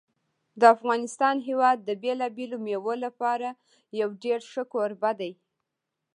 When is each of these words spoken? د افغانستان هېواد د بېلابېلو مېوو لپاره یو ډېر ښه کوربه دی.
د 0.59 0.61
افغانستان 0.75 1.35
هېواد 1.47 1.77
د 1.83 1.89
بېلابېلو 2.03 2.57
مېوو 2.65 2.93
لپاره 3.05 3.49
یو 3.99 4.09
ډېر 4.23 4.39
ښه 4.51 4.63
کوربه 4.73 5.11
دی. 5.19 5.31